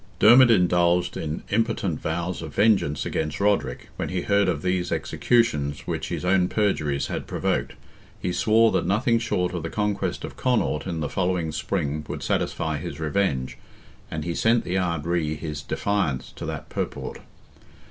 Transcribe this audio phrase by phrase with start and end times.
[0.17, 5.81] Dermid indulged in impotent vows of vengeance against Roderick, when he heard of these executions
[5.85, 7.73] which his own perjuries had provoked;
[8.19, 12.23] he swore that nothing short of the conquest of Connaught in the following spring would
[12.23, 13.59] satisfy his revenge,
[14.09, 17.19] and he sent the Ard Righ his defiance to that purport.